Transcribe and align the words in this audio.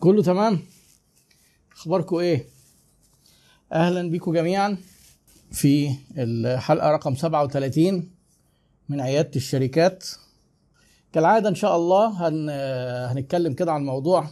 كله 0.00 0.22
تمام؟ 0.22 0.58
اخباركم 1.76 2.16
إيه؟ 2.16 2.46
أهلا 3.72 4.10
بيكم 4.10 4.32
جميعا 4.32 4.76
في 5.52 5.90
الحلقة 6.18 6.90
رقم 6.90 7.14
37 7.14 8.10
من 8.88 9.00
عيادة 9.00 9.30
الشركات. 9.36 10.06
كالعادة 11.12 11.48
إن 11.48 11.54
شاء 11.54 11.76
الله 11.76 12.28
هن... 12.28 12.50
هنتكلم 13.10 13.52
كده 13.52 13.72
عن 13.72 13.84
موضوع 13.84 14.28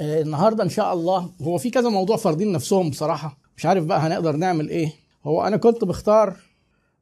آه، 0.00 0.20
النهارده 0.22 0.64
إن 0.64 0.68
شاء 0.68 0.92
الله 0.94 1.30
هو 1.42 1.58
في 1.58 1.70
كذا 1.70 1.88
موضوع 1.88 2.16
فارضين 2.16 2.52
نفسهم 2.52 2.90
بصراحة. 2.90 3.38
مش 3.56 3.66
عارف 3.66 3.84
بقى 3.84 3.98
هنقدر 4.00 4.36
نعمل 4.36 4.68
إيه. 4.68 4.92
هو 5.24 5.42
أنا 5.46 5.56
كنت 5.56 5.84
بختار 5.84 6.36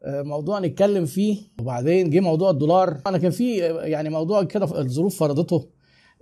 آه، 0.05 0.23
موضوع 0.23 0.59
نتكلم 0.61 1.07
فيه 1.07 1.43
وبعدين 1.61 2.11
جه 2.11 2.21
موضوع 2.21 2.51
الدولار. 2.51 3.01
أنا 3.07 3.19
كان 3.19 3.31
في 3.31 3.65
آه، 3.71 3.83
يعني 3.85 4.11
موضوع 4.11 4.43
كده 4.43 4.81
الظروف 4.81 5.19
فرضته. 5.19 5.69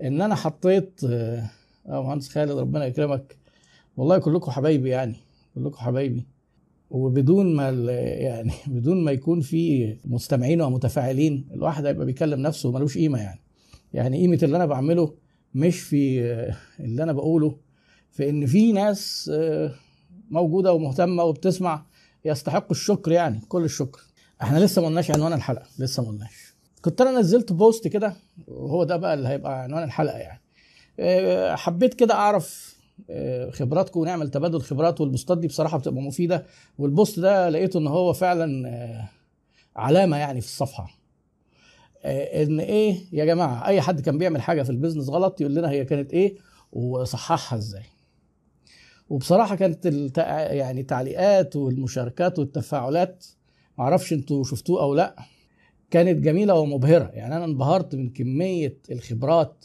إن 0.02 0.20
أنا 0.22 0.34
حطيت 0.34 1.00
آه 1.04 1.50
مهندس 1.86 2.28
خالد 2.28 2.50
ربنا 2.50 2.86
يكرمك. 2.86 3.36
والله 3.96 4.18
كلكم 4.18 4.50
حبايبي 4.50 4.88
يعني 4.88 5.16
كلكم 5.54 5.76
حبايبي. 5.76 6.26
وبدون 6.90 7.54
ما 7.54 7.70
يعني 7.70 8.52
بدون 8.66 9.04
ما 9.04 9.12
يكون 9.12 9.40
في 9.40 9.96
مستمعين 10.04 10.60
ومتفاعلين 10.60 11.48
الواحد 11.54 11.86
هيبقى 11.86 12.06
بيكلم 12.06 12.40
نفسه 12.40 12.68
وملوش 12.68 12.98
قيمة 12.98 13.18
يعني. 13.18 13.40
يعني 13.94 14.18
قيمة 14.18 14.38
اللي 14.42 14.56
أنا 14.56 14.66
بعمله 14.66 15.14
مش 15.54 15.80
في 15.80 16.24
آه، 16.24 16.56
اللي 16.80 17.02
أنا 17.02 17.12
بقوله 17.12 17.56
في 18.10 18.28
إن 18.30 18.46
في 18.46 18.72
ناس 18.72 19.30
آه، 19.34 19.74
موجودة 20.30 20.72
ومهتمة 20.72 21.24
وبتسمع 21.24 21.86
يستحقوا 22.24 22.70
الشكر 22.70 23.12
يعني 23.12 23.40
كل 23.48 23.64
الشكر. 23.64 24.00
إحنا 24.42 24.58
لسه 24.58 24.82
ما 24.82 24.88
قلناش 24.88 25.10
عنوان 25.10 25.32
الحلقة 25.32 25.66
لسه 25.78 26.02
ما 26.02 26.08
قلناش. 26.08 26.51
كنت 26.82 27.00
أنا 27.00 27.18
نزلت 27.20 27.52
post 27.52 27.88
كده 27.88 28.14
وهو 28.48 28.84
ده 28.84 28.96
بقى 28.96 29.14
اللي 29.14 29.28
هيبقى 29.28 29.62
عنوان 29.62 29.82
الحلقة 29.82 30.18
يعني. 30.18 30.40
آه، 31.00 31.54
حبيت 31.54 31.94
كده 31.94 32.14
أعرف 32.14 32.76
آه، 33.10 33.50
خبراتكم 33.50 34.00
ونعمل 34.00 34.30
تبادل 34.30 34.60
خبرات 34.60 35.00
وال 35.00 35.11
posts 35.11 35.38
دي 35.38 35.46
بصراحة 35.46 35.78
بتبقى 35.78 36.02
مفيدة. 36.02 36.46
وال 36.78 36.92
post 36.92 37.20
ده 37.20 37.48
لقيته 37.48 37.78
إن 37.78 37.86
هو 37.86 38.12
فعلا 38.12 38.68
آه، 38.68 39.08
علامة 39.76 40.16
يعني 40.16 40.40
في 40.40 40.46
الصفحة. 40.46 41.02
إن 42.04 42.60
إيه 42.60 42.98
يا 43.12 43.24
جماعة 43.24 43.66
أي 43.66 43.80
حد 43.80 44.00
كان 44.00 44.18
بيعمل 44.18 44.42
حاجة 44.42 44.62
في 44.62 44.70
ال 44.70 44.74
business 44.74 45.08
غلط 45.08 45.40
يقول 45.40 45.54
لنا 45.54 45.70
هي 45.70 45.84
كانت 45.84 46.12
إيه 46.12 46.36
وصححها 46.72 47.58
إزاي. 47.58 47.82
وبصراحة 49.08 49.54
كانت 49.56 49.86
التع... 49.86 50.40
يعني 50.40 50.80
التعليقات 50.80 51.56
والمشاركات 51.56 52.38
والتفاعلات 52.38 53.24
معرفش 53.78 54.12
أنتوا 54.12 54.44
شفتوه 54.44 54.82
أو 54.82 54.94
لأ. 54.94 55.16
كانت 55.92 56.24
جميلة 56.24 56.54
ومبهرة. 56.54 57.10
يعني 57.14 57.36
أنا 57.36 57.44
انبهرت 57.44 57.94
من 57.94 58.10
كمية 58.10 58.78
الخبرات 58.90 59.64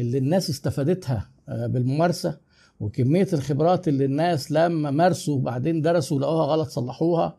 اللي 0.00 0.18
الناس 0.18 0.50
استفادتها 0.50 1.30
آه، 1.48 1.66
بالممارسة 1.66 2.38
وكمية 2.80 3.28
الخبرات 3.32 3.88
اللي 3.88 4.04
الناس 4.04 4.52
لما 4.52 4.90
مارسوا 4.90 5.34
وبعدين 5.34 5.80
درسوا 5.80 6.20
لقوها 6.20 6.44
غلط 6.46 6.68
صلحوها. 6.68 7.36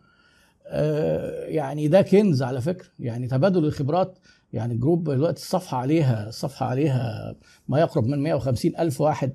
آه، 0.67 1.45
يعني 1.45 1.87
ده 1.87 2.01
كنز 2.01 2.43
على 2.43 2.61
فكرة. 2.61 2.87
يعني 2.99 3.27
تبادل 3.27 3.65
الخبرات 3.65 4.19
يعني 4.53 4.73
الجروب 4.73 5.09
دلوقتي 5.09 5.41
الصفحه 5.41 5.77
عليها 5.77 6.27
الصفحه 6.29 6.65
عليها 6.65 7.35
ما 7.67 7.79
يقرب 7.79 8.07
من 8.07 8.23
150 8.23 8.71
ألف 8.79 9.01
واحد. 9.01 9.33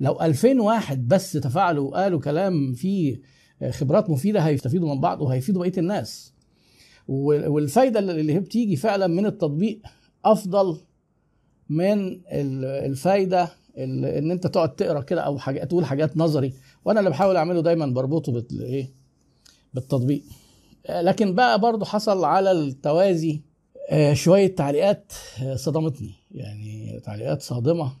لو 0.00 0.20
2000 0.20 0.60
واحد 0.60 1.08
بس 1.08 1.32
تفاعلوا 1.32 1.90
وقالوا 1.90 2.20
كلام 2.20 2.72
فيه 2.72 3.20
خبرات 3.70 4.10
مفيدة 4.10 4.40
هيستفيدوا 4.40 4.94
من 4.94 5.00
بعض 5.00 5.22
وهيفيدوا 5.22 5.62
بقية 5.62 5.78
الناس. 5.78 6.37
والفايدة 7.08 7.98
اللي 8.00 8.32
هي 8.34 8.40
بتيجي 8.40 8.76
فعلا 8.76 9.06
من 9.06 9.26
التطبيق 9.26 9.80
أفضل 10.24 10.76
من 11.68 11.98
ال- 12.08 12.64
الفايدة 12.64 13.48
ال- 13.78 14.04
إن 14.04 14.30
أنت 14.30 14.46
تقعد 14.46 14.76
تقرأ 14.76 15.00
كده 15.00 15.20
أو 15.20 15.38
حاجات 15.38 15.68
تقول 15.68 15.84
حاجات 15.84 16.16
نظري. 16.16 16.52
وأنا 16.84 17.00
اللي 17.00 17.10
بحاول 17.10 17.36
أعمله 17.36 17.60
دايما 17.60 17.86
بربطه 17.86 18.32
بال 18.32 18.62
إيه 18.62 18.90
بالتطبيق. 19.74 20.22
لكن 20.90 21.34
بقى 21.34 21.60
برضو 21.60 21.84
حصل 21.84 22.24
على 22.24 22.52
التوازي 22.52 23.40
آه، 23.90 24.14
شوية 24.14 24.54
تعليقات 24.54 25.12
آه، 25.42 25.56
صدمتني. 25.56 26.10
يعني 26.30 27.00
تعليقات 27.04 27.42
صادمة. 27.42 27.92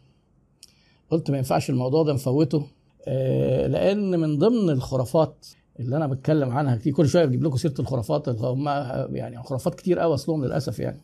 قلت 1.10 1.30
ما 1.30 1.36
ينفعش 1.38 1.70
الموضوع 1.70 2.02
ده 2.02 2.12
نفوته 2.12 2.66
آه، 3.08 3.66
لأن 3.66 4.20
من 4.20 4.38
ضمن 4.38 4.70
الخرافات 4.70 5.46
اللي 5.80 5.96
أنا 5.96 6.06
بتكلم 6.06 6.50
عنها 6.50 6.76
كتير. 6.76 6.92
كل 6.92 7.08
شوية 7.08 7.24
بجيب 7.24 7.42
لكم 7.44 7.56
سيرة 7.56 7.74
الخرافات 7.78 8.28
هم 8.28 8.68
يعني 9.16 9.42
خرافات 9.42 9.74
كتير 9.74 9.98
قوي 9.98 10.14
أصلهم 10.14 10.44
للأسف 10.44 10.78
يعني. 10.78 11.00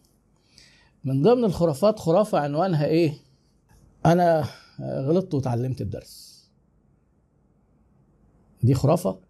من 1.05 1.23
ضمن 1.23 1.45
الخرافات 1.45 1.99
خرافة 1.99 2.39
عنوانها 2.39 2.87
إيه؟ 2.87 3.15
أنا 4.07 4.45
غلطت 4.81 5.35
وتعلمت 5.35 5.81
الدرس. 5.81 6.35
دي 8.63 8.75
خرافة؟ 8.75 9.21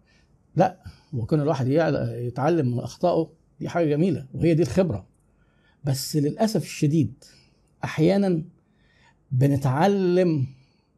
لا. 0.55 0.83
وكون 1.13 1.41
الواحد 1.41 1.67
يتعلم 1.67 2.71
من 2.71 2.79
أخطائه 2.79 3.31
دي 3.59 3.69
حاجة 3.69 3.85
جميلة 3.85 4.25
وهي 4.33 4.53
دي 4.53 4.63
الخبرة. 4.63 5.07
بس 5.83 6.15
للأسف 6.15 6.63
الشديد 6.63 7.23
أحيانا 7.83 8.43
بنتعلم 9.31 10.47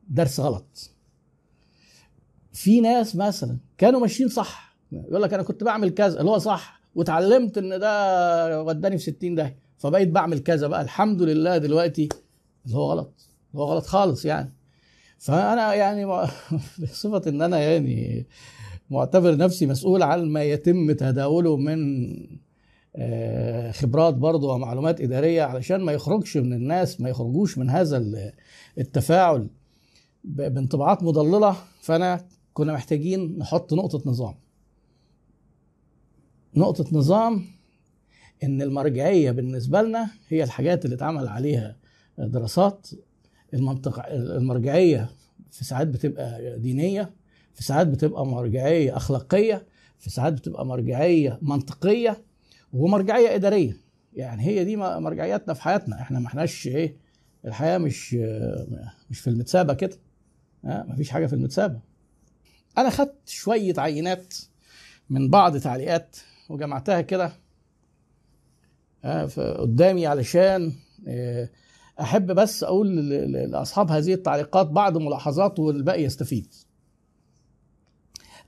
درس 0.10 0.40
غلط. 0.40 0.92
في 2.58 2.82
ناس 2.82 3.16
مثلا 3.16 3.58
كانوا 3.78 4.00
ماشيين 4.00 4.30
صح. 4.30 4.78
يقول 4.92 5.22
لك 5.22 5.34
أنا 5.34 5.44
كنت 5.44 5.64
بعمل 5.64 5.90
كذا 5.90 6.20
اللي 6.20 6.32
هو 6.32 6.38
صح. 6.38 6.82
واتعلمت 6.96 7.58
إن 7.58 7.80
ده 7.80 8.64
وداني 8.64 8.98
في 8.98 9.04
60 9.04 9.36
ده 9.36 9.56
فبقيت 9.78 10.10
بعمل 10.10 10.40
كذا 10.40 10.68
بقى. 10.68 10.82
الحمد 10.82 11.22
لله 11.22 11.58
دلوقتي 11.58 12.10
اللي 12.66 12.78
هو 12.78 12.92
غلط. 12.92 13.14
اللي 13.52 13.64
هو 13.64 13.68
غلط 13.72 13.86
خالص 13.86 14.26
يعني. 14.26 14.54
فأنا 15.20 15.74
يعني 15.74 16.06
بصفة 16.82 17.22
إن 17.28 17.42
أنا 17.42 17.60
يعني 17.60 18.28
معتبر 18.90 19.38
نفسي 19.38 19.66
مسؤول 19.66 20.04
عن 20.04 20.26
ما 20.26 20.44
يتم 20.44 20.92
تداوله 20.92 21.58
من 21.58 22.08
آه، 22.96 23.72
خبرات 23.72 24.14
برضه 24.14 24.54
ومعلومات 24.54 25.02
إدارية 25.02 25.44
علشان 25.44 25.82
ما 25.82 25.92
يخرجش 25.92 26.38
من 26.38 26.54
الناس 26.54 27.02
ما 27.02 27.10
يخرجوش 27.10 27.58
من 27.58 27.70
هذا 27.70 27.98
ال- 27.98 28.32
التفاعل 28.78 29.48
بانطباعات 30.24 31.04
مضللة. 31.04 31.56
فأنا 31.82 32.26
كنا 32.58 32.74
محتاجين 32.74 33.38
نحط 33.40 33.74
نقطة 33.74 34.10
نظام. 34.10 34.36
نقطة 36.56 36.86
نظام 36.98 37.46
إن 38.44 38.62
المرجعية 38.62 39.32
بالنسبة 39.32 39.82
لنا 39.82 40.10
هي 40.30 40.44
الحاجات 40.44 40.86
اللي 40.86 40.96
اتعمل 40.96 41.28
عليها 41.28 41.76
دراسات. 42.18 42.88
المنطق 43.54 44.06
المرجعية 44.10 45.10
في 45.52 45.66
ساعات 45.66 45.88
بتبقى 45.88 46.60
دينية 46.60 47.14
في 47.54 47.64
ساعات 47.64 47.88
بتبقى 47.88 48.26
مرجعية 48.26 48.98
أخلاقية 48.98 49.66
في 50.00 50.10
ساعات 50.10 50.34
بتبقى 50.34 50.66
مرجعية 50.66 51.40
منطقية 51.42 52.24
ومرجعية 52.74 53.36
إدارية. 53.36 53.78
يعني 54.14 54.44
هي 54.44 54.64
دي 54.64 54.76
مرجعياتنا 54.78 55.54
في 55.54 55.62
حياتنا. 55.62 56.02
إحنا 56.02 56.20
ما 56.20 56.28
إحناش 56.28 56.68
إيه 56.68 56.96
الحياة 57.46 57.78
مش 57.78 58.14
مش 59.10 59.20
في 59.20 59.28
المتسابة 59.30 59.74
كده. 59.74 59.98
ها 60.66 60.86
مفيش 60.90 61.10
حاجة 61.10 61.26
في 61.26 61.34
المتسابة. 61.34 61.80
أنا 62.78 62.90
خدت 62.90 63.30
شوية 63.30 63.74
عينات 63.78 64.34
من 65.10 65.30
بعض 65.30 65.58
تعليقات 65.58 66.18
وجمعتها 66.50 67.02
كده 67.02 67.32
ف- 69.04 69.40
قدامي 69.40 70.08
علشان 70.08 70.74
آه، 71.08 71.50
أحب 72.02 72.32
بس 72.32 72.64
أقول 72.64 73.10
لأصحاب 73.32 73.92
هذه 73.92 74.14
التعليقات 74.14 74.68
بعض 74.68 74.98
ملاحظات 74.98 75.60
والباقي 75.60 76.04
يستفيد. 76.04 76.54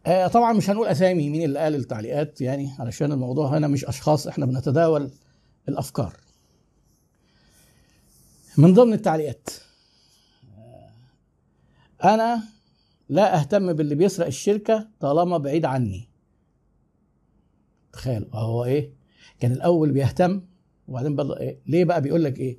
آه، 0.05 0.27
طبعا 0.27 0.53
مش 0.53 0.69
هنقول 0.69 0.87
أسامي 0.87 1.29
مين 1.29 1.43
اللي 1.43 1.59
قال 1.59 1.75
التعليقات 1.75 2.41
يعني 2.41 2.69
علشان 2.79 3.11
الموضوع 3.11 3.57
هنا 3.57 3.67
مش 3.67 3.85
أشخاص 3.85 4.27
إحنا 4.27 4.45
بنتداول 4.45 5.11
الأفكار. 5.69 6.13
من 8.57 8.73
ضمن 8.73 8.93
التعليقات 8.93 9.49
آه، 10.57 10.89
أنا 12.13 12.43
لا 13.09 13.39
أهتم 13.39 13.73
باللي 13.73 13.95
بيسرق 13.95 14.25
الشركة 14.25 14.87
طالما 14.99 15.37
بعيد 15.37 15.65
عني. 15.65 16.09
تخيل. 17.93 18.27
هو 18.33 18.65
إيه؟ 18.65 18.93
كان 19.39 19.51
الأول 19.51 19.91
بيهتم 19.91 20.41
وبعدين 20.87 21.15
بقى 21.15 21.39
إيه؟ 21.41 21.59
ليه 21.67 21.85
بقى 21.85 22.01
بيقول 22.01 22.23
لك 22.23 22.39
إيه؟ 22.39 22.57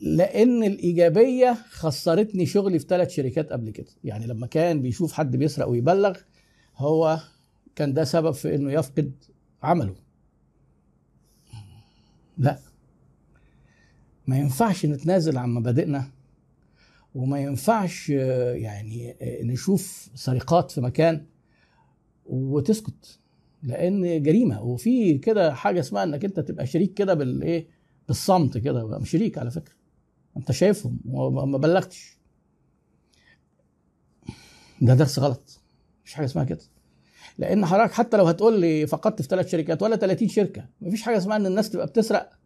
لأن 0.00 0.64
الإيجابية 0.64 1.58
خسرتني 1.70 2.46
شغلي 2.46 2.78
في 2.78 2.86
ثلاث 2.88 3.10
شركات 3.10 3.52
قبل 3.52 3.70
كده. 3.70 3.90
يعني 4.04 4.26
لما 4.26 4.46
كان 4.46 4.82
بيشوف 4.82 5.12
حد 5.12 5.36
بيسرق 5.36 5.68
ويبلغ 5.68 6.18
هو 6.76 7.20
كان 7.76 7.92
ده 7.92 8.04
سبب 8.04 8.30
في 8.30 8.54
إنه 8.54 8.72
يفقد 8.72 9.12
عمله. 9.62 9.94
لا. 12.38 12.58
ما 14.26 14.38
ينفعش 14.38 14.86
نتنازل 14.86 15.38
عن 15.38 15.50
مبادئنا 15.54 16.10
وما 17.14 17.40
ينفعش 17.40 18.12
آه، 18.16 18.52
يعني 18.54 19.10
آه، 19.10 19.42
نشوف 19.42 20.10
سرقات 20.14 20.70
في 20.70 20.80
مكان 20.80 21.26
وتسكت 22.26 23.18
لأن 23.62 24.22
جريمة. 24.22 24.62
وفي 24.62 25.18
كده 25.18 25.54
حاجة 25.54 25.80
اسمها 25.80 26.02
إنك 26.04 26.24
أنت 26.24 26.40
تبقى 26.40 26.66
شريك 26.66 26.94
كده 26.94 27.14
بالايه 27.14 27.68
بالصمت 28.08 28.58
كده 28.58 28.98
مش 28.98 29.10
شريك 29.10 29.38
على 29.38 29.50
فكرة. 29.50 29.74
أنت 30.36 30.52
شايفهم 30.52 31.00
وما 31.08 31.58
بلغتش. 31.58 32.18
ده 34.80 34.94
درس 34.94 35.18
غلط. 35.18 35.60
مفيش 36.02 36.14
حاجة 36.14 36.24
اسمها 36.26 36.44
كده. 36.44 36.60
لأن 37.38 37.66
حضرتك 37.66 37.92
حتى 37.92 38.16
لو 38.16 38.24
هتقول 38.24 38.60
لي 38.60 38.86
فقدت 38.86 39.22
في 39.22 39.28
ثلاث 39.28 39.48
شركات 39.50 39.82
ولا 39.82 39.96
30 39.96 40.28
شركة 40.28 40.68
مفيش 40.80 41.02
حاجة 41.02 41.16
اسمها 41.16 41.36
إن 41.36 41.46
الناس 41.46 41.70
تبقى 41.70 41.86
بتسرق 41.86 42.37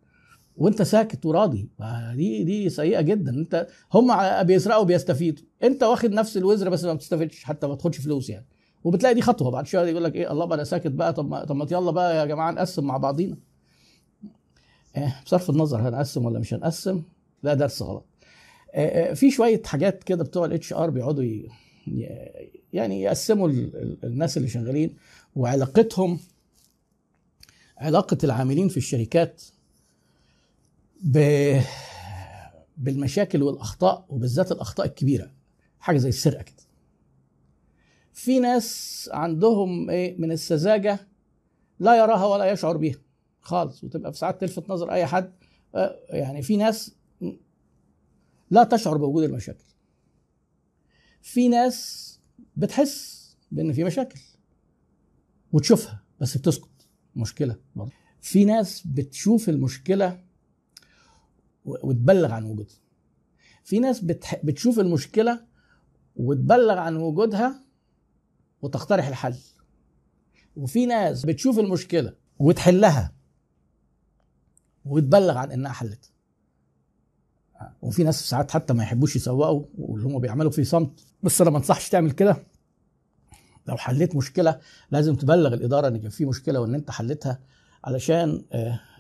وانت 0.57 0.83
ساكت 0.83 1.27
وراضي. 1.27 1.69
دي 2.15 2.45
دي 2.45 2.69
سيئة 2.71 3.01
جدا. 3.01 3.31
انت 3.31 3.67
هم 3.93 4.43
بيسرقوا 4.43 4.85
بيستفيدوا 4.85 5.45
انت 5.63 5.83
واخد 5.83 6.11
نفس 6.13 6.37
الوزر 6.37 6.69
بس 6.69 6.85
ما 6.85 6.95
بتستفيدش 6.95 7.45
حتى 7.45 7.67
ما 7.67 7.75
تاخدش 7.75 7.99
فلوس 7.99 8.31
يعني. 8.31 8.47
وبتلاقي 8.85 9.15
دي 9.15 9.23
خطوة. 9.23 9.51
بعد 9.51 9.67
شوية 9.67 9.91
يقول 9.91 10.05
لك 10.05 10.15
إيه 10.15 10.33
الله 10.33 10.45
بقى 10.45 10.55
أنا 10.55 10.65
ساكت 10.65 10.87
بقى. 10.91 11.13
طب 11.13 11.31
ما 11.31 11.45
طب 11.45 11.57
ما 11.57 11.67
يلا 11.73 11.91
بقى 11.91 12.17
يا 12.17 12.25
جماعة 12.25 12.51
نقسم 12.51 12.85
مع 12.85 12.97
بعضينا. 12.97 13.37
إيه 14.97 15.23
بصرف 15.27 15.51
النظر 15.51 15.89
هنقسم 15.89 16.25
ولا 16.25 16.39
مش 16.39 16.55
هنقسم؟ 16.55 17.03
لا 17.43 17.55
درس 17.55 17.83
غلط. 17.83 18.07
إيه 18.75 19.15
في 19.15 19.31
شوية 19.31 19.63
حاجات 19.65 20.05
كده 20.05 20.25
بتوع 20.25 20.45
الاتش 20.45 20.73
ار 20.73 20.91
بيقعدوا 20.91 21.25
يعني 22.73 23.03
يقسموا 23.03 23.49
الناس 24.05 24.37
اللي 24.37 24.49
شغالين 24.49 24.97
وعلاقتهم 25.37 26.19
علاقة 27.79 28.19
العاملين 28.25 28.69
في 28.69 28.77
الشركات. 28.77 29.43
بالمشاكل 32.77 33.43
والأخطاء 33.43 34.07
وبالذات 34.09 34.53
الأخطاء 34.53 34.87
الكبيرة. 34.87 35.33
حاجة 35.79 35.99
زي 35.99 36.09
السرقة 36.09 36.43
كده. 36.43 36.63
في 38.13 38.41
ناس 38.41 39.11
عندهم 39.13 39.91
إيه 39.91 40.19
من 40.19 40.33
السذاجة 40.33 41.09
لا 41.79 41.97
يراها 41.97 42.27
ولا 42.27 42.53
يشعر 42.53 42.77
بها 42.77 42.97
خالص 43.41 43.85
وتبقى 43.85 44.13
في 44.13 44.19
ساعات 44.19 44.41
تلفت 44.41 44.71
نظر 44.71 44.93
أي 44.93 45.07
حد. 45.07 45.33
يعني 46.09 46.43
في 46.43 46.57
ناس 46.57 46.95
لا 48.51 48.65
تشعر 48.65 48.97
بوجود 48.97 49.25
المشاكل. 49.25 49.65
في 51.23 51.49
ناس 51.49 52.09
بتحس 52.57 53.23
بإن 53.53 53.73
في 53.73 53.85
مشاكل 53.85 54.21
وتشوفها 55.53 56.03
بس 56.21 56.37
بتسكت. 56.37 56.69
مشكلة 57.17 57.57
برضه. 57.77 57.93
في 58.21 58.45
ناس 58.45 58.83
بتشوف 58.87 59.49
المشكلة 59.49 60.25
وتبلغ 61.65 62.33
عن 62.33 62.45
وجودها. 62.45 62.77
في 63.65 63.79
ناس 63.79 64.01
بتح... 64.01 64.41
بتشوف 64.45 64.79
المشكلة 64.79 65.45
وتبلغ 66.17 66.79
عن 66.79 66.97
وجودها 66.97 67.65
وتقترح 68.63 69.09
الحل. 69.09 69.39
وفي 70.57 70.87
ناس 70.87 71.27
بتشوف 71.27 71.59
المشكلة 71.59 72.15
وتحلها 72.39 73.13
وتبلغ 74.85 75.39
عن 75.39 75.53
إنها 75.53 75.73
حلتها 75.73 76.11
وفي 77.83 78.05
ناس 78.05 78.29
ساعات 78.29 78.51
حتى 78.51 78.73
ما 78.75 78.83
يحبوش 78.83 79.17
يسوقوا 79.17 79.65
واللي 79.79 80.07
هم 80.07 80.19
بيعملوا 80.19 80.51
في 80.51 80.65
صمت. 80.65 81.05
بس 81.23 81.41
أنا 81.41 81.51
ما 81.51 81.59
أنصحش 81.59 81.89
تعمل 81.89 82.11
كده. 82.11 82.37
لو 83.69 83.77
حليت 83.77 84.17
مشكلة 84.17 84.61
لازم 84.91 85.15
تبلغ 85.15 85.55
الإدارة 85.55 85.89
إن 85.89 85.97
كان 85.97 86.11
في 86.11 86.25
مشكلة 86.25 86.61
وإن 86.61 86.75
أنت 86.75 86.91
حلتها. 86.91 87.41
علشان 87.85 88.43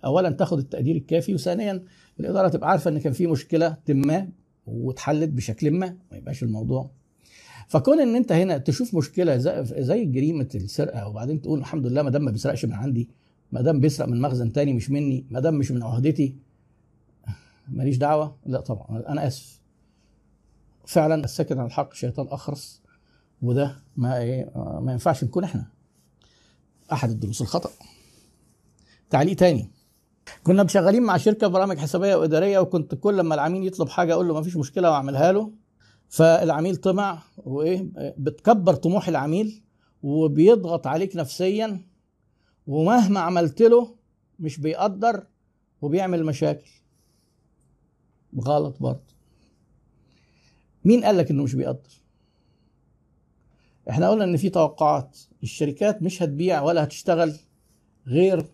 اولا 0.04 0.30
تاخد 0.30 0.58
التقدير 0.58 0.96
الكافي 0.96 1.34
وثانيا 1.34 1.84
الإدارة 2.20 2.48
تبقى 2.48 2.70
عارفة 2.70 2.90
إن 2.90 2.98
كان 2.98 3.12
في 3.12 3.26
مشكلة 3.26 3.76
ما 3.88 4.28
واتحلت 4.66 5.28
بشكل 5.28 5.70
ما 5.70 5.96
ما 6.10 6.16
يبقاش 6.16 6.42
الموضوع. 6.42 6.90
فكون 7.68 8.00
إن 8.00 8.16
أنت 8.16 8.32
هنا 8.32 8.58
تشوف 8.58 8.94
مشكلة 8.94 9.36
زي, 9.62 10.04
جريمة 10.04 10.48
السرقة 10.54 11.08
وبعدين 11.08 11.40
تقول 11.40 11.58
الحمد 11.58 11.86
لله 11.86 12.02
ما 12.02 12.10
دام 12.10 12.24
ما 12.24 12.30
بيسرقش 12.30 12.64
من 12.64 12.72
عندي 12.72 13.08
ما 13.52 13.62
دام 13.62 13.80
بيسرق 13.80 14.08
من 14.08 14.20
مخزن 14.20 14.52
تاني 14.52 14.72
مش 14.72 14.90
مني 14.90 15.26
ما 15.30 15.40
دام 15.40 15.54
مش 15.54 15.70
من 15.70 15.82
عهدتي 15.82 16.36
ماليش 17.68 17.96
دعوة؟ 17.96 18.36
لا 18.46 18.60
طبعا 18.60 19.02
أنا 19.08 19.26
آسف. 19.26 19.60
فعلا 20.86 21.24
الساكن 21.24 21.58
عن 21.58 21.66
الحق 21.66 21.94
شيطان 21.94 22.26
أخرس 22.26 22.82
وده 23.42 23.76
ما 23.96 24.18
إيه 24.18 24.50
ما 24.80 24.92
ينفعش 24.92 25.24
نكون 25.24 25.44
إحنا 25.44 25.66
أحد 26.92 27.10
الدروس 27.10 27.42
الخطأ. 27.42 27.70
تعليق 29.12 29.36
تاني. 29.36 29.70
كنا 30.42 30.66
شغالين 30.66 31.02
مع 31.02 31.16
شركة 31.16 31.46
برامج 31.46 31.78
حسابية 31.78 32.14
وإدارية 32.14 32.58
وكنت 32.58 32.94
كل 32.94 33.18
لما 33.18 33.34
العميل 33.34 33.66
يطلب 33.66 33.88
حاجة 33.88 34.12
أقول 34.12 34.28
له 34.28 34.34
ما 34.34 34.42
فيش 34.42 34.56
مشكلة 34.56 34.90
وأعملها 34.90 35.32
له. 35.32 35.52
فالعميل 36.08 36.76
طمع 36.76 37.22
وإيه 37.36 37.88
بتكبر 38.18 38.74
طموح 38.74 39.08
العميل 39.08 39.62
وبيضغط 40.02 40.86
عليك 40.86 41.16
نفسيا 41.16 41.80
ومهما 42.66 43.20
عملت 43.20 43.62
له 43.62 43.94
مش 44.38 44.60
بيقدر 44.60 45.26
وبيعمل 45.82 46.24
مشاكل. 46.24 46.70
غلط 48.40 48.76
برضه. 48.80 49.12
مين 50.84 51.04
قال 51.04 51.16
لك 51.16 51.30
إنه 51.30 51.42
مش 51.42 51.54
بيقدر؟ 51.54 51.90
إحنا 53.90 54.10
قلنا 54.10 54.24
إن 54.24 54.36
في 54.36 54.50
توقعات. 54.50 55.18
الشركات 55.42 56.02
مش 56.02 56.22
هتبيع 56.22 56.62
ولا 56.62 56.84
هتشتغل 56.84 57.36
غير 58.06 58.46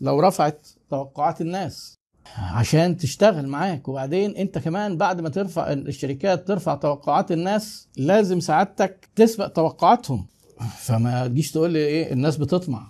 لو 0.00 0.20
رفعت 0.20 0.68
توقعات 0.90 1.40
الناس 1.40 1.94
عشان 2.36 2.96
تشتغل 2.96 3.48
معاك. 3.48 3.88
وبعدين 3.88 4.36
انت 4.36 4.58
كمان 4.58 4.96
بعد 4.96 5.20
ما 5.20 5.28
ترفع 5.28 5.72
الشركات 5.72 6.48
ترفع 6.48 6.74
توقعات 6.74 7.32
الناس 7.32 7.88
لازم 7.96 8.40
سعادتك 8.40 9.08
تسبق 9.16 9.46
توقعاتهم. 9.46 10.26
فما 10.78 11.26
تجيش 11.26 11.52
تقول 11.52 11.70
لي 11.70 11.78
إيه 11.78 12.12
الناس 12.12 12.36
بتطمع. 12.36 12.86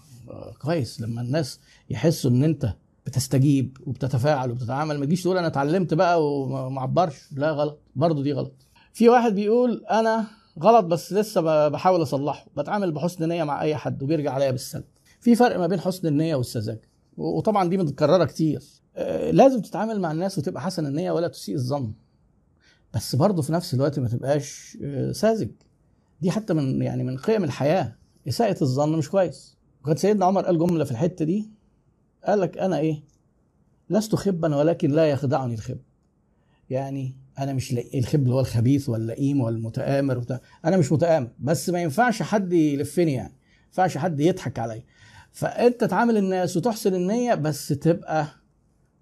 كويس. 0.62 1.00
لما 1.00 1.20
الناس 1.20 1.60
يحسوا 1.90 2.30
ان 2.30 2.44
انت 2.44 2.74
بتستجيب 3.06 3.78
وبتتفاعل 3.86 4.50
وبتتعامل 4.50 4.98
ما 4.98 5.04
تجيش 5.06 5.22
تقول 5.22 5.38
أنا 5.38 5.46
اتعلمت 5.46 5.94
بقى 5.94 6.24
وما 6.32 6.80
عبرش 6.80 7.28
لا 7.32 7.50
غلط. 7.50 7.80
برضه 7.96 8.22
دي 8.22 8.32
غلط. 8.32 8.54
في 8.92 9.08
واحد 9.08 9.34
بيقول 9.34 9.84
أنا 9.90 10.26
غلط 10.60 10.84
بس 10.84 11.12
لسه 11.12 11.68
بحاول 11.68 12.02
اصلحه. 12.02 12.46
بتعامل 12.56 12.92
بحسن 12.92 13.28
نية 13.28 13.44
مع 13.44 13.62
اي 13.62 13.76
حد 13.76 14.02
وبيرجع 14.02 14.32
عليا 14.32 14.50
بالسلب. 14.50 14.84
في 15.20 15.34
فرق 15.34 15.58
ما 15.58 15.66
بين 15.66 15.80
حسن 15.80 16.08
النية 16.08 16.34
والسذاجة. 16.34 16.93
وطبعا 17.16 17.68
دي 17.68 17.76
متكررة 17.76 18.24
كتير. 18.24 18.62
لازم 19.30 19.60
تتعامل 19.60 20.00
مع 20.00 20.12
الناس 20.12 20.38
وتبقى 20.38 20.62
حسن 20.62 20.86
النيه 20.86 21.10
ولا 21.10 21.28
تسيء 21.28 21.54
الظن. 21.54 21.92
بس 22.94 23.16
برضه 23.16 23.42
في 23.42 23.52
نفس 23.52 23.74
الوقت 23.74 23.98
ما 23.98 24.08
تبقاش 24.08 24.78
ساذج. 25.12 25.50
دي 26.20 26.30
حتى 26.30 26.54
من 26.54 26.82
يعني 26.82 27.04
من 27.04 27.16
قيم 27.16 27.44
الحياة. 27.44 27.96
إساءة 28.28 28.62
الظن 28.62 28.98
مش 28.98 29.10
كويس. 29.10 29.56
وكان 29.82 29.96
سيدنا 29.96 30.24
عمر 30.26 30.44
قال 30.44 30.58
جملة 30.58 30.84
في 30.84 30.90
الحتة 30.90 31.24
دي. 31.24 31.50
قال 32.26 32.40
لك 32.40 32.58
أنا 32.58 32.78
إيه؟ 32.78 33.02
لست 33.90 34.14
خبا 34.14 34.56
ولكن 34.56 34.90
لا 34.90 35.06
يخدعني 35.06 35.54
الخب. 35.54 35.78
يعني 36.70 37.16
أنا 37.38 37.52
مش 37.52 37.72
الخب 37.94 38.22
اللي 38.22 38.34
هو 38.34 38.40
الخبيث 38.40 38.88
واللئيم 38.88 39.40
والمتآمر 39.40 40.18
وبتاع. 40.18 40.40
أنا 40.64 40.76
مش 40.76 40.92
متآمر. 40.92 41.30
بس 41.38 41.70
ما 41.70 41.82
ينفعش 41.82 42.22
حد 42.22 42.52
يلفني 42.52 43.12
يعني. 43.12 43.32
ما 43.32 43.66
ينفعش 43.66 43.98
حد 43.98 44.20
يضحك 44.20 44.58
عليا. 44.58 44.84
فانت 45.34 45.84
تعامل 45.84 46.16
الناس 46.16 46.56
وتحسن 46.56 46.94
النية 46.94 47.34
بس 47.34 47.68
تبقى 47.68 48.26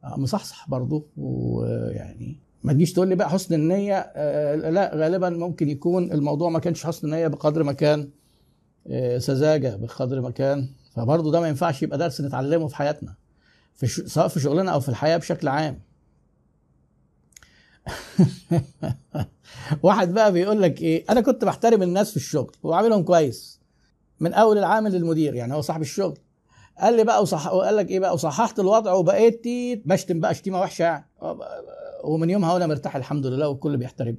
مصحصح 0.04 0.68
برضه. 0.70 1.06
ويعني 1.16 2.40
ما 2.62 2.72
تجيش 2.72 2.92
تقول 2.92 3.08
لي 3.08 3.14
بقى 3.14 3.30
حسن 3.30 3.54
النية 3.54 3.94
آه 3.98 4.54
لا 4.54 4.96
غالبا 4.96 5.30
ممكن 5.30 5.68
يكون 5.68 6.12
الموضوع 6.12 6.48
ما 6.50 6.58
كانش 6.58 6.86
حسن 6.86 7.10
نيه 7.10 7.26
بقدر 7.26 7.62
ما 7.62 7.72
كان 7.72 8.10
آه 8.86 9.18
سذاجة 9.18 9.76
بقدر 9.76 10.20
ما 10.20 10.30
كان. 10.30 10.68
فبرضه 10.96 11.32
ده 11.32 11.40
ما 11.40 11.48
ينفعش 11.48 11.82
يبقى 11.82 11.98
درس 11.98 12.20
نتعلمه 12.20 12.68
في 12.68 12.76
حياتنا 12.76 13.14
في. 13.74 13.86
سواء 13.86 14.28
في 14.28 14.40
شغلنا 14.40 14.70
أو 14.72 14.80
في 14.80 14.88
الحياة 14.88 15.16
بشكل 15.16 15.48
عام. 15.48 15.80
واحد 19.82 20.14
بقى 20.14 20.32
بيقول 20.32 20.62
لك 20.62 20.82
إيه 20.82 21.04
أنا 21.10 21.20
كنت 21.20 21.44
بحترم 21.44 21.82
الناس 21.82 22.10
في 22.10 22.16
الشغل 22.16 22.52
وعاملهم 22.62 23.02
كويس. 23.02 23.61
من 24.22 24.32
أول 24.32 24.58
العامل 24.58 24.92
للمدير 24.92 25.34
يعني 25.34 25.54
هو 25.54 25.60
صاحب 25.60 25.80
الشغل. 25.80 26.18
قال 26.78 26.96
لي 26.96 27.04
بقى 27.04 27.22
وصح... 27.22 27.52
وقال 27.52 27.76
لك 27.76 27.90
إيه 27.90 28.00
بقى 28.00 28.14
وصححت 28.14 28.60
الوضع 28.60 28.92
وبقيت 28.92 29.42
بشتم 29.86 30.20
بقى 30.20 30.34
شتيمة 30.34 30.60
وحشة 30.60 30.82
يعني. 30.82 31.06
ومن 32.04 32.30
يومها 32.30 32.54
وأنا 32.54 32.66
مرتاح 32.66 32.96
الحمد 32.96 33.26
لله 33.26 33.48
والكل 33.48 33.76
بيحترم. 33.76 34.18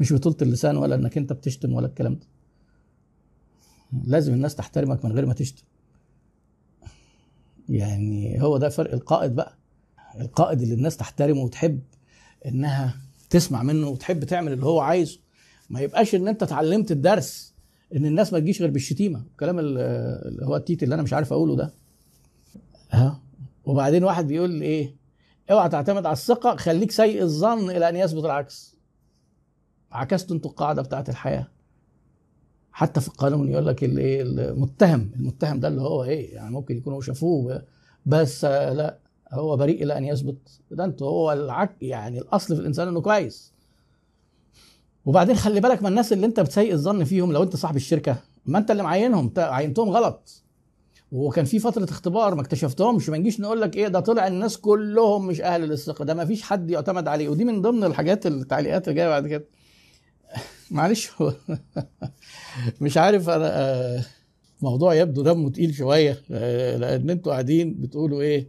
مش 0.00 0.12
بطولة 0.12 0.36
اللسان 0.42 0.76
ولا 0.76 0.94
إنك 0.94 1.18
أنت 1.18 1.32
بتشتم 1.32 1.72
ولا 1.72 1.86
الكلام 1.86 2.14
ده. 2.14 2.26
لازم 4.04 4.34
الناس 4.34 4.54
تحترمك 4.54 5.04
من 5.04 5.12
غير 5.12 5.26
ما 5.26 5.34
تشتم. 5.34 5.62
يعني 7.68 8.42
هو 8.42 8.56
ده 8.56 8.68
فرق 8.68 8.92
القائد 8.92 9.34
بقى. 9.34 9.58
القائد 10.20 10.62
اللي 10.62 10.74
الناس 10.74 10.96
تحترمه 10.96 11.40
وتحب 11.40 11.80
إنها 12.46 12.96
تسمع 13.30 13.62
منه 13.62 13.88
وتحب 13.88 14.24
تعمل 14.24 14.52
اللي 14.52 14.66
هو 14.66 14.80
عايزه. 14.80 15.25
ما 15.70 15.80
يبقاش 15.80 16.14
ان 16.14 16.28
انت 16.28 16.42
اتعلمت 16.42 16.92
الدرس 16.92 17.54
ان 17.96 18.06
الناس 18.06 18.32
ما 18.32 18.38
تجيش 18.38 18.62
غير 18.62 18.70
بالشتيمة. 18.70 19.24
الكلام 19.32 19.58
اللي 19.58 20.46
هو 20.46 20.56
التيت 20.56 20.82
اللي 20.82 20.94
أنا 20.94 21.02
مش 21.02 21.12
عارف 21.12 21.32
اقوله 21.32 21.56
ده. 21.56 21.74
ها؟ 22.90 23.20
وبعدين 23.64 24.04
واحد 24.04 24.26
بيقول 24.26 24.50
لي 24.50 24.64
إيه؟ 24.64 24.96
اوعى 25.50 25.68
تعتمد 25.68 26.06
على 26.06 26.12
الثقة 26.12 26.56
خليك 26.56 26.90
سيء 26.90 27.22
الظن 27.22 27.70
إلى 27.70 27.88
أن 27.88 27.96
يثبت 27.96 28.24
العكس. 28.24 28.76
عكستوا 29.92 30.36
أنتوا 30.36 30.50
القاعدة 30.50 30.82
بتاعت 30.82 31.08
الحياة. 31.08 31.48
حتى 32.72 33.00
في 33.00 33.08
القانون 33.08 33.48
يقول 33.48 33.66
لك 33.66 33.84
الايه 33.84 34.22
المتهم 34.22 35.10
المتهم 35.16 35.60
ده 35.60 35.68
اللي 35.68 35.80
هو 35.80 36.04
إيه؟ 36.04 36.34
يعني 36.34 36.50
ممكن 36.50 36.76
يكونوا 36.76 37.00
شافوه 37.00 37.62
بس 38.06 38.44
لا 38.44 38.98
هو 39.32 39.56
بريء 39.56 39.82
إلى 39.82 39.98
أن 39.98 40.04
يثبت. 40.04 40.60
ده 40.70 40.84
أنتوا 40.84 41.08
هو 41.08 41.32
العك 41.32 41.76
يعني 41.82 42.18
الأصل 42.18 42.54
في 42.54 42.60
الإنسان 42.60 42.88
إنه 42.88 43.00
كويس. 43.00 43.52
وبعدين 45.06 45.36
خلي 45.36 45.60
بالك 45.60 45.82
من 45.82 45.88
الناس 45.88 46.12
اللي 46.12 46.26
انت 46.26 46.40
بتسيء 46.40 46.72
الظن 46.72 47.04
فيهم 47.04 47.32
لو 47.32 47.42
انت 47.42 47.56
صاحب 47.56 47.76
الشركة. 47.76 48.16
ما 48.46 48.58
انت 48.58 48.70
اللي 48.70 48.82
معينهم 48.82 49.32
عينتهم 49.36 49.90
غلط. 49.90 50.42
وكان 51.12 51.44
في 51.44 51.58
فترة 51.58 51.84
اختبار 51.84 52.34
ما 52.34 52.42
اكتشفتهمش. 52.42 53.08
ما 53.08 53.18
نجيش 53.18 53.40
نقول 53.40 53.60
لك 53.60 53.76
إيه 53.76 53.88
ده 53.88 54.00
طلع 54.00 54.26
الناس 54.26 54.58
كلهم 54.58 55.26
مش 55.26 55.40
أهل 55.40 55.60
للثقة. 55.60 56.04
ده 56.04 56.14
ما 56.14 56.24
فيش 56.24 56.42
حد 56.42 56.70
يعتمد 56.70 57.08
عليه. 57.08 57.28
ودي 57.28 57.44
من 57.44 57.62
ضمن 57.62 57.84
الحاجات 57.84 58.26
التعليقات 58.26 58.88
اللي 58.88 58.96
جاية 58.96 59.08
بعد 59.08 59.26
كده. 59.26 59.44
معلش. 60.70 61.10
هو 61.22 61.32
مش 62.80 62.96
عارف 62.96 63.28
أنا 63.28 63.50
آه، 63.60 64.04
موضوع 64.62 64.94
يبدو 64.94 65.22
دمه 65.22 65.50
تقيل 65.50 65.74
شوية 65.74 66.22
آه، 66.30 66.76
لأن 66.76 67.10
أنتوا 67.10 67.32
قاعدين 67.32 67.74
بتقولوا 67.80 68.22
إيه؟ 68.22 68.48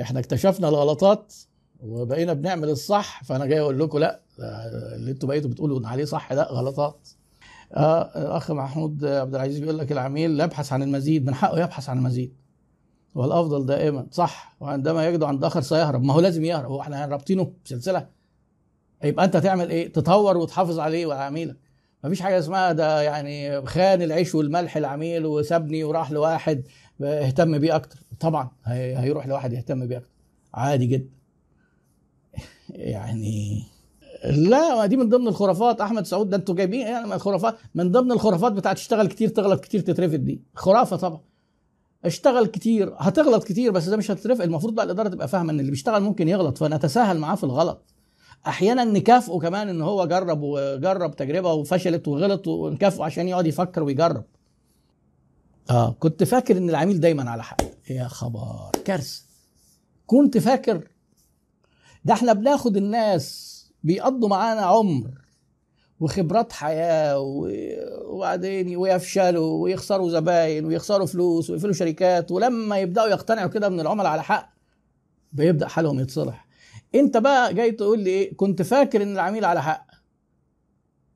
إحنا 0.00 0.20
اكتشفنا 0.20 0.68
الغلطات 0.68 1.34
وبقينا 1.80 2.32
بنعمل 2.32 2.68
الصح 2.68 3.24
فأنا 3.24 3.46
جاي 3.46 3.60
أقول 3.60 3.78
لكم 3.80 3.98
لأ. 3.98 4.20
اللي 4.40 5.10
أنتوا 5.10 5.28
بقيتوا 5.28 5.50
بتقولوا 5.50 5.88
عليه 5.88 6.04
صح 6.04 6.32
ده 6.32 6.42
غلطات 6.42 7.08
آه 7.74 8.02
الأخ 8.22 8.50
محمود 8.50 9.04
عبد 9.04 9.34
العزيز 9.34 9.58
بيقول 9.60 9.78
لك 9.78 9.92
العميل 9.92 10.40
يبحث 10.40 10.72
عن 10.72 10.82
المزيد 10.82 11.26
من 11.26 11.34
حقه 11.34 11.60
يبحث 11.60 11.88
عن 11.88 11.98
المزيد. 11.98 12.34
والأفضل 13.14 13.66
دائما 13.66 14.06
صح. 14.10 14.56
وعندما 14.60 15.06
يجد 15.08 15.22
عند 15.22 15.44
آخر 15.44 15.60
سيهرب 15.60 16.02
ما 16.02 16.14
هو 16.14 16.20
لازم 16.20 16.44
يهرب 16.44 16.70
هو 16.70 16.80
إحنا 16.80 17.06
رابطينه 17.06 17.52
بسلسلة. 17.64 18.08
يبقى 19.04 19.24
أنت 19.24 19.36
تعمل 19.36 19.70
إيه؟ 19.70 19.92
تطور 19.92 20.36
وتحافظ 20.36 20.78
عليه 20.78 21.06
وعلى 21.06 21.20
عميلك. 21.20 21.56
مفيش 22.04 22.20
حاجة 22.22 22.38
اسمها 22.38 22.72
ده 22.72 23.02
يعني 23.02 23.66
خان 23.66 24.02
العيش 24.02 24.34
والملح 24.34 24.76
العميل 24.76 25.26
وسابني 25.26 25.84
وراح 25.84 26.10
لواحد 26.12 26.62
اهتم 27.02 27.58
بيه 27.58 27.76
أكتر. 27.76 27.98
طبعا 28.20 28.50
هي- 28.64 28.98
هيروح 28.98 29.26
لواحد 29.26 29.52
يهتم 29.52 29.86
بيه 29.86 29.96
أكتر. 29.96 30.10
عادي 30.54 30.86
جدا. 30.86 31.10
يعني 32.70 33.62
لا 34.24 34.86
دي 34.86 34.96
من 34.96 35.08
ضمن 35.08 35.28
الخرافات. 35.28 35.80
أحمد 35.80 36.06
سعود 36.06 36.30
ده 36.30 36.36
أنتوا 36.36 36.54
جايبين 36.54 36.80
يعني 36.86 37.06
من 37.06 37.12
الخرافات 37.12 37.56
من 37.74 37.90
ضمن 37.90 38.12
الخرافات 38.12 38.52
بتاعت 38.52 38.76
تشتغل 38.76 39.06
كتير 39.08 39.28
تغلط 39.28 39.60
كتير 39.60 39.80
تترفد 39.80 40.24
دي. 40.24 40.42
خرافة 40.54 40.96
طبعا. 40.96 41.20
اشتغل 42.04 42.46
كتير 42.46 42.94
هتغلط 42.98 43.44
كتير 43.44 43.70
بس 43.72 43.88
ده 43.88 43.96
مش 43.96 44.10
هتترفد. 44.10 44.40
المفروض 44.40 44.74
بقى 44.74 44.84
الإدارة 44.84 45.08
تبقى 45.08 45.28
فاهمة 45.28 45.52
إن 45.52 45.60
اللي 45.60 45.70
بيشتغل 45.70 46.02
ممكن 46.02 46.28
يغلط 46.28 46.58
فنتساهل 46.58 47.18
معاه 47.18 47.34
في 47.34 47.44
الغلط. 47.44 47.94
أحيانا 48.46 48.84
نكافئه 48.84 49.38
كمان 49.38 49.68
إن 49.68 49.82
هو 49.82 50.06
جرب 50.06 50.38
وجرب 50.42 51.16
تجربة 51.16 51.52
وفشلت 51.52 52.08
وغلط 52.08 52.48
ونكافئه 52.48 53.04
عشان 53.04 53.28
يقعد 53.28 53.46
يفكر 53.46 53.82
ويجرب. 53.82 54.24
آه 55.70 55.96
كنت 55.98 56.24
فاكر 56.24 56.56
إن 56.56 56.70
العميل 56.70 57.00
دايما 57.00 57.30
على 57.30 57.42
حق. 57.42 57.62
يا 57.90 58.08
خبر 58.08 58.70
كارثة. 58.84 59.22
كنت 60.06 60.38
فاكر. 60.38 60.88
ده 62.04 62.14
إحنا 62.14 62.32
بناخد 62.32 62.76
الناس 62.76 63.59
بيقضوا 63.84 64.28
معانا 64.28 64.60
عمر 64.60 65.10
وخبرات 66.00 66.52
حياة 66.52 67.18
وبعدين 68.06 68.76
ويفشلوا 68.76 69.62
ويخسروا 69.62 70.10
زباين 70.10 70.64
ويخسروا 70.64 71.06
فلوس 71.06 71.50
ويقفلوا 71.50 71.72
شركات 71.72 72.30
ولما 72.30 72.78
يبدأوا 72.78 73.08
يقتنعوا 73.08 73.48
كده 73.48 73.68
من 73.68 73.80
العملاء 73.80 74.06
على 74.12 74.22
حق 74.22 74.52
بيبدأ 75.32 75.68
حالهم 75.68 76.00
يتصلح. 76.00 76.46
انت 76.94 77.16
بقى 77.16 77.54
جاي 77.54 77.70
تقول 77.72 77.98
لي 78.00 78.10
إيه 78.10 78.36
كنت 78.36 78.62
فاكر 78.62 79.02
إن 79.02 79.12
العميل 79.12 79.44
على 79.44 79.62
حق؟ 79.62 79.86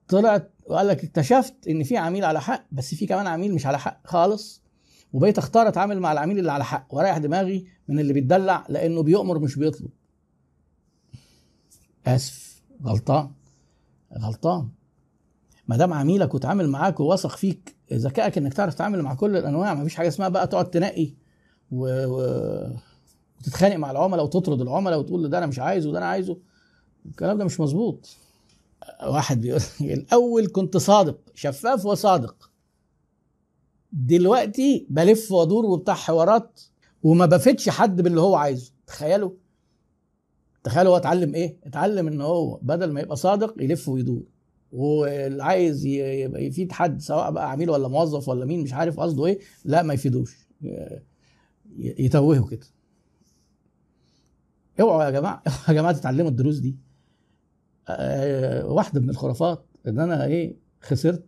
طلعت 0.09 0.51
وقال 0.67 0.89
لك 0.89 1.05
اكتشفت 1.05 1.69
إن 1.69 1.83
في 1.83 1.97
عميل 1.97 2.25
على 2.25 2.41
حق 2.41 2.65
بس 2.73 2.95
في 2.95 3.07
كمان 3.07 3.27
عميل 3.27 3.55
مش 3.55 3.67
على 3.67 3.79
حق 3.79 4.01
خالص 4.07 4.63
وبقيت 5.13 5.39
أختار 5.39 5.69
أتعامل 5.69 6.01
مع 6.01 6.13
العميل 6.13 6.39
اللي 6.39 6.53
على 6.53 6.65
حق 6.65 6.87
وأريح 6.91 7.19
دماغي 7.19 7.67
من 7.89 7.99
اللي 8.01 8.13
بيتدلع 8.13 8.67
لأنه 8.69 9.03
بيؤمر 9.03 9.39
مش 9.39 9.57
بيطلب. 9.59 9.91
آسف. 12.07 12.54
غلطان 12.87 13.31
غلطان. 14.19 14.69
ما 15.69 15.77
دام 15.77 15.93
عميلك 15.93 16.35
وتعامل 16.35 16.69
معاك 16.69 17.01
وواثق 17.01 17.37
فيك 17.37 17.77
ذكائك 17.93 18.39
إنك 18.39 18.55
تعرف 18.55 18.75
تتعامل 18.75 19.03
مع 19.03 19.15
كل 19.15 19.37
الأنواع 19.37 19.75
ما 19.75 19.85
فيش 19.85 19.95
حاجة 19.95 20.09
اسمها 20.09 20.29
بقى 20.29 20.47
تقعد 20.47 20.71
تنقي 20.71 21.11
و... 21.73 22.07
و... 22.07 22.71
وتتخانق 23.41 23.77
مع 23.77 23.91
العملاء 23.91 24.25
وتطرد 24.25 24.61
العملاء 24.61 24.99
وتقول 24.99 25.31
ده 25.31 25.39
أنا 25.39 25.47
مش 25.47 25.59
عايزه 25.59 25.89
وده 25.89 25.99
أنا 25.99 26.07
عايزه. 26.07 26.37
الكلام 27.07 27.39
ده 27.39 27.45
مش 27.45 27.61
مظبوط. 27.61 28.17
واحد 29.07 29.41
بيقول 29.41 29.61
الأول 29.81 30.47
كنت 30.49 30.77
صادق 30.77 31.19
شفاف 31.35 31.87
وصادق. 31.87 32.51
دلوقتي 33.93 34.87
بلف 34.91 35.33
وأدور 35.33 35.67
وبتاع 35.67 35.95
حوارات 35.95 36.61
وما 37.03 37.27
بفيدش 37.27 37.69
حد 37.69 38.01
باللي 38.03 38.21
هو 38.21 38.35
عايزه. 38.37 38.73
تخيلوا؟ 38.87 39.31
تخيلوا 40.65 40.93
هو 40.93 40.97
اتعلم 40.97 41.35
إيه؟ 41.35 41.57
اتعلم 41.65 42.09
ان 42.09 42.21
هو 42.21 42.59
بدل 42.63 42.93
ما 42.93 43.01
يبقى 43.01 43.17
صادق 43.17 43.55
يلف 43.63 43.89
ويدور. 43.89 44.23
واللي 44.73 45.45
عايز 45.45 45.87
يبقى 45.87 46.45
يفيد 46.45 46.73
حد 46.73 47.01
سواء 47.01 47.31
بقى 47.31 47.51
عميل 47.51 47.71
ولا 47.71 47.89
موظف 47.89 48.29
ولا 48.29 48.45
مين 48.45 48.63
مش 48.63 48.73
عارف 48.73 49.01
قصده 49.01 49.27
إيه 49.27 49.39
لا 49.65 49.83
ما 49.83 49.95
يفيدوش. 49.95 50.49
يتوهوا 51.79 52.47
كده. 52.49 52.67
اوعوا 54.81 55.05
يا 55.05 55.11
جماعة 55.11 55.43
يا 55.69 55.73
جماعة 55.73 55.93
تتعلموا 55.93 56.31
الدروس 56.31 56.59
دي. 56.59 56.77
آه، 57.89 58.67
واحدة 58.67 59.01
من 59.01 59.11
الخرافات 59.11 59.67
ان 59.87 59.99
أنا 60.01 60.25
إيه 60.25 60.57
خسرت 60.81 61.25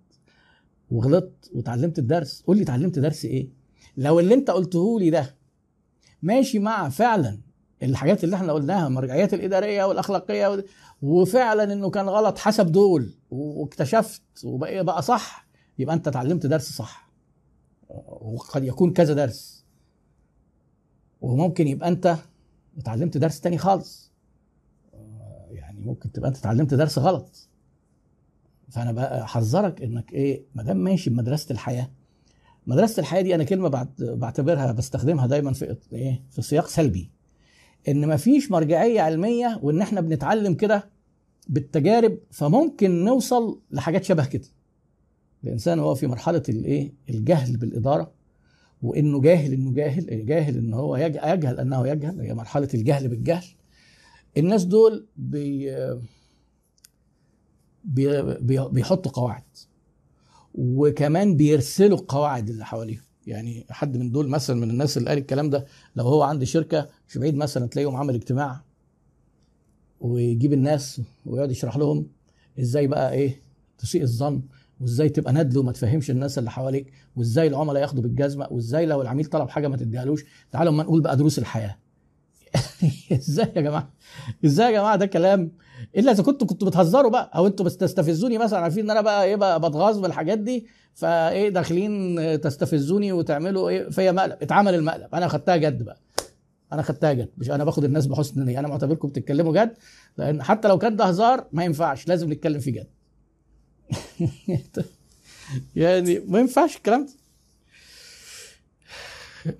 وغلطت 0.90 1.50
وتعلمت 1.54 1.98
الدرس. 1.98 2.42
قول 2.42 2.56
لي 2.56 2.62
اتعلمت 2.62 2.98
درس 2.98 3.24
إيه؟ 3.24 3.48
لو 3.96 4.20
اللي 4.20 4.34
انت 4.34 4.50
قلته 4.50 5.00
لي 5.00 5.10
ده 5.10 5.36
ماشي 6.22 6.58
مع 6.58 6.88
فعلا 6.88 7.45
الحاجات 7.82 8.24
اللي 8.24 8.36
إحنا 8.36 8.52
قلناها 8.52 8.86
المرجعيات 8.86 9.34
الإدارية 9.34 9.84
والأخلاقية 9.84 10.64
وفعلا 11.02 11.72
إنه 11.72 11.90
كان 11.90 12.08
غلط 12.08 12.38
حسب 12.38 12.72
دول 12.72 13.14
واكتشفت 13.30 14.22
وبقى 14.44 14.84
بقى 14.84 15.02
صح 15.02 15.46
يبقى 15.78 15.94
أنت 15.94 16.08
اتعلمت 16.08 16.46
درس 16.46 16.72
صح. 16.72 17.10
وقد 18.20 18.64
يكون 18.64 18.92
كذا 18.92 19.14
درس. 19.14 19.64
وممكن 21.20 21.68
يبقى 21.68 21.88
أنت 21.88 22.16
اتعلمت 22.78 23.16
درس 23.18 23.40
تاني 23.40 23.58
خالص. 23.58 24.12
يعني 25.50 25.80
ممكن 25.80 26.12
تبقى 26.12 26.28
أنت 26.28 26.36
اتعلمت 26.36 26.74
درس 26.74 26.98
غلط. 26.98 27.48
فأنا 28.70 28.92
بقى 28.92 29.22
أحذرك 29.22 29.82
إنك 29.82 30.12
إيه 30.12 30.44
ما 30.54 30.62
دام 30.62 30.76
ماشي 30.76 31.10
بمدرسة 31.10 31.52
الحياة 31.52 31.90
مدرسة 32.66 33.00
الحياة 33.00 33.22
دي 33.22 33.34
أنا 33.34 33.44
كلمة 33.44 33.68
بعت- 33.68 34.02
بعتبرها 34.02 34.72
بستخدمها 34.72 35.26
دايما 35.26 35.52
في 35.52 35.76
إيه 35.92 36.22
في 36.30 36.42
سياق 36.42 36.66
سلبي. 36.66 37.10
إن 37.88 38.08
مفيش 38.08 38.50
مرجعية 38.50 39.00
علمية 39.00 39.60
وإن 39.62 39.80
إحنا 39.80 40.00
بنتعلم 40.00 40.54
كده 40.54 40.90
بالتجارب 41.48 42.18
فممكن 42.30 43.04
نوصل 43.04 43.60
لحاجات 43.70 44.04
شبه 44.04 44.24
كده. 44.26 44.48
الإنسان 45.44 45.78
هو 45.78 45.94
في 45.94 46.06
مرحلة 46.06 46.42
الإيه؟ 46.48 46.92
الجهل 47.10 47.56
بالإدارة 47.56 48.12
وإنه 48.82 49.20
جاهل 49.20 49.52
إنه 49.52 49.72
جاهل 49.72 50.26
جاهل 50.26 50.58
إن 50.58 50.74
هو 50.74 50.96
يج- 50.96 51.20
يجهل 51.24 51.60
أنه 51.60 51.88
يجهل 51.88 52.20
هي 52.20 52.34
مرحلة 52.34 52.68
الجهل 52.74 53.08
بالجهل. 53.08 53.44
الناس 54.36 54.64
دول 54.64 55.06
بي 55.16 55.70
بي 57.84 58.68
بيحطوا 58.68 59.12
قواعد 59.12 59.42
وكمان 60.54 61.36
بيرسلوا 61.36 61.98
القواعد 61.98 62.48
اللي 62.50 62.64
حواليهم. 62.64 63.00
يعني 63.26 63.66
حد 63.70 63.96
من 63.96 64.10
دول 64.10 64.28
مثلا 64.28 64.56
من 64.56 64.70
الناس 64.70 64.98
اللي 64.98 65.08
قال 65.08 65.18
الكلام 65.18 65.50
ده 65.50 65.66
لو 65.96 66.04
هو 66.04 66.22
عنده 66.22 66.44
شركة 66.44 66.88
مش 67.08 67.18
بعيد 67.18 67.34
مثلا 67.36 67.66
تلاقيهم 67.66 67.96
عمل 67.96 68.14
اجتماع 68.14 68.60
ويجيب 70.00 70.52
الناس 70.52 71.00
ويقعد 71.26 71.50
يشرح 71.50 71.76
لهم 71.76 72.06
إزاي 72.60 72.86
بقى 72.86 73.12
إيه 73.12 73.42
تسيء 73.78 74.02
الظن 74.02 74.42
وإزاي 74.80 75.08
تبقى 75.08 75.32
ندل 75.32 75.58
وما 75.58 75.72
تفهمش 75.72 76.10
الناس 76.10 76.38
اللي 76.38 76.50
حواليك 76.50 76.92
وإزاي 77.16 77.46
العملاء 77.46 77.82
ياخدوا 77.82 78.02
بالجزمة 78.02 78.46
وإزاي 78.50 78.86
لو 78.86 79.02
العميل 79.02 79.24
طلب 79.24 79.48
حاجة 79.48 79.68
ما 79.68 79.76
تديهالوش. 79.76 80.24
تعالوا 80.52 80.72
ما 80.72 80.82
نقول 80.82 81.00
بقى 81.00 81.16
دروس 81.16 81.38
الحياة. 81.38 81.76
إزاي 83.12 83.52
يا 83.56 83.60
جماعة؟ 83.60 83.92
إزاي 84.44 84.66
يا 84.66 84.78
جماعة 84.78 84.96
ده 84.96 85.06
كلام؟ 85.06 85.52
إلا 85.96 86.12
إذا 86.12 86.22
كنتوا 86.22 86.46
كنتوا 86.46 86.68
بتهزروا 86.68 87.10
بقى 87.10 87.30
أو 87.34 87.46
أنتوا 87.46 87.64
بتستفزوني 87.66 88.38
مثلا 88.38 88.58
عارفين 88.60 88.84
إن 88.84 88.90
أنا 88.90 89.00
بقى 89.00 89.24
إيه 89.24 89.36
بقى 89.36 89.60
بتغاظ 89.60 89.98
بالحاجات 89.98 90.38
دي 90.38 90.66
فإيه 90.94 91.48
داخلين 91.48 92.40
تستفزوني 92.40 93.12
وتعملوا 93.12 93.68
إيه 93.68 93.88
فيا 93.90 94.12
مقلب 94.12 94.36
اتعمل 94.42 94.74
المقلب. 94.74 95.14
أنا 95.14 95.28
خدتها 95.28 95.56
جد 95.56 95.82
بقى. 95.82 96.00
أنا 96.72 96.82
خدتها 96.82 97.12
جد. 97.12 97.28
مش 97.38 97.50
أنا 97.50 97.64
باخد 97.64 97.84
الناس 97.84 98.06
بحسن 98.06 98.44
نيه 98.44 98.58
أنا 98.58 98.68
معتبركم 98.68 99.08
بتتكلموا 99.08 99.52
جد 99.64 99.74
لأن 100.18 100.42
حتى 100.42 100.68
لو 100.68 100.78
كان 100.78 100.96
ده 100.96 101.04
هزار 101.04 101.44
ما 101.52 101.64
ينفعش 101.64 102.08
لازم 102.08 102.32
نتكلم 102.32 102.60
فيه 102.60 102.72
جد. 102.72 102.86
يعني 105.76 106.18
ما 106.18 106.38
ينفعش 106.38 106.76
الكلام 106.76 107.06
ده. 107.06 107.12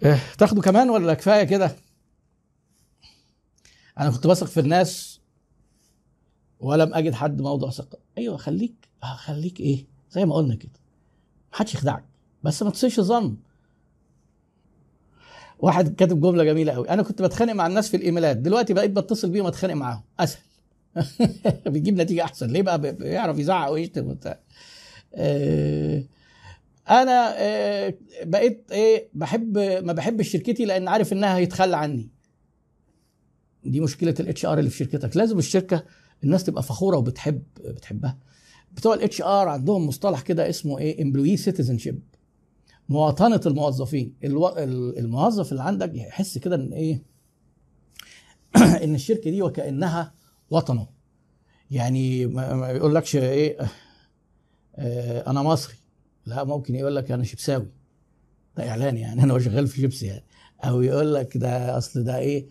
إيه، 0.05 0.19
تاخدوا 0.39 0.63
كمان 0.63 0.91
ولا 0.91 1.15
كفاية 1.15 1.45
كده؟ 1.45 1.71
أنا 3.99 4.11
كنت 4.11 4.27
بثق 4.27 4.47
في 4.47 4.61
الناس 4.61 5.21
ولم 6.61 6.95
أجد 6.95 7.15
حد 7.15 7.43
موضع 7.43 7.71
ثقة. 7.71 7.99
أيوه 8.19 8.37
خليك 8.37 8.75
آه، 9.03 9.17
خليك 9.17 9.61
إيه؟ 9.61 9.87
زي 10.11 10.25
ما 10.25 10.35
قلنا 10.35 10.55
كده. 10.55 10.81
محدش 11.53 11.75
يخدعك 11.75 12.05
بس 12.43 12.63
ما 12.63 12.71
تصيرش 12.71 13.01
ظن. 13.01 13.37
واحد 15.59 15.95
كاتب 15.95 16.21
جملة 16.21 16.45
جميلة 16.45 16.73
قوي 16.73 16.91
أنا 16.91 17.03
كنت 17.03 17.23
بتخانق 17.23 17.53
مع 17.53 17.67
الناس 17.67 17.89
في 17.91 17.97
ال 17.97 18.03
emails 18.03 18.37
دلوقتي 18.37 18.75
بقيت 18.75 18.91
بتصل 18.91 19.31
بيهم 19.31 19.47
اتخانق 19.47 19.75
معاهم. 19.75 20.03
أسهل. 20.21 20.43
بيجيب 21.73 22.01
نتيجة 22.01 22.25
أحسن. 22.25 22.47
ليه 22.51 22.63
بقى؟ 22.63 22.79
بيعرف 22.79 23.39
يزعق 23.39 23.71
ويشتم 23.71 24.07
وبتاع. 24.07 24.41
آه، 25.15 26.03
أنا 26.91 27.35
آه، 27.39 27.95
بقيت 28.23 28.69
إيه؟ 28.73 29.09
بحب 29.15 29.59
ما 29.59 29.93
بحبش 29.93 30.29
شركتي 30.29 30.65
لأن 30.65 30.89
عارف 30.89 31.13
إنها 31.13 31.37
هيتخلى 31.37 31.77
عني. 31.77 32.16
دي 33.71 33.81
مشكلة 33.81 34.15
ال 34.21 34.47
HR 34.47 34.59
اللي 34.59 34.71
في 34.71 34.77
شركتك. 34.77 35.17
لازم 35.17 35.39
الشركة 35.39 35.85
الناس 36.25 36.45
تبقى 36.45 36.63
فخورة 36.63 36.97
وبتحب 36.97 37.43
بتحبها. 37.65 38.19
بتوع 38.73 38.95
ال 38.95 39.23
HR 39.23 39.49
عندهم 39.49 39.87
مصطلح 39.87 40.21
كده 40.21 40.49
اسمه 40.49 40.79
إيه؟ 40.79 41.03
employee 41.03 41.37
citizenship 41.37 42.03
مواطنة 42.89 43.41
الموظفين. 43.47 44.15
الموظف 44.25 45.53
اللي 45.53 45.63
عندك 45.63 45.95
يحس 45.95 46.39
كده 46.39 46.57
إن 46.57 46.73
إيه؟ 46.73 47.03
إن 48.85 48.95
الشركة 48.95 49.31
دي 49.31 49.43
وكأنها 49.43 50.15
وطنه. 50.51 50.87
يعني 51.71 52.27
ما 52.27 52.71
يقولكش 52.71 53.17
إيه؟ 53.17 53.59
آه، 54.77 55.31
أنا 55.31 55.43
مصري. 55.43 55.75
لا 56.27 56.45
ممكن 56.45 56.75
يقول 56.75 56.97
لك 56.97 57.11
أنا 57.11 57.25
شيبساوي. 57.25 57.69
ده 58.57 58.69
إعلان 58.69 58.97
يعني 58.97 59.23
أنا 59.23 59.39
شغال 59.39 59.67
في 59.67 59.81
شيبسي 59.81 60.07
يعني. 60.07 60.25
أو 60.65 60.83
يقول 60.83 61.15
لك 61.15 61.37
ده 61.37 61.79
أصل 61.79 62.05
ده 62.05 62.19
إيه؟ 62.19 62.47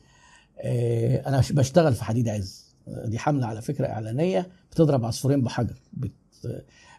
أنا 1.28 1.42
بشتغل 1.52 1.94
في 1.94 2.04
حديد 2.04 2.30
عز. 2.30 2.76
دي 3.06 3.20
حملة 3.20 3.48
على 3.48 3.62
فكرة 3.62 3.88
إعلانية 3.88 4.50
بتضرب 4.72 5.06
عصفورين 5.06 5.42
بحجر. 5.42 5.80
بت 5.94 6.12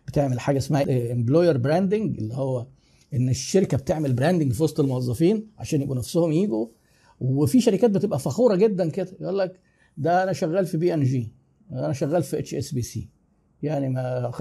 بتعمل 0.07 0.41
حاجة 0.41 0.59
اسمها 0.59 1.13
employer 1.13 1.57
branding 1.59 2.19
اللي 2.19 2.35
هو 2.35 2.67
إن 3.15 3.29
الشركة 3.29 3.77
بتعمل 3.77 4.13
branding 4.13 4.53
في 4.53 4.63
وسط 4.63 4.81
الموظفين 4.81 5.47
عشان 5.59 5.83
يبقوا 5.83 5.97
نفسهم 5.97 6.33
يجوا 6.33 6.67
وفي 7.21 7.61
شركات 7.61 7.91
بتبقى 7.91 8.19
فخورة 8.19 8.57
جدا 8.57 8.91
كده 8.91 9.09
يقول 9.21 9.39
لك 9.39 9.61
ده 9.97 10.23
أنا 10.23 10.33
شغال 10.33 10.67
في 10.67 10.77
بي 10.77 10.95
ان 10.95 11.03
جي 11.05 11.33
أنا 11.73 11.93
شغال 11.93 12.23
في 12.23 12.39
HSBC 12.39 13.09
يعني 13.63 13.89
ما 13.89 14.33